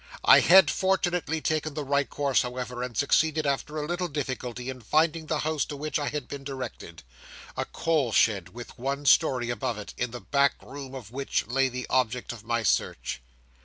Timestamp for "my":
12.43-12.63